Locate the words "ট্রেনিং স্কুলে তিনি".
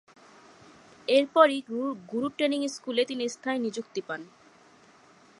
2.29-3.23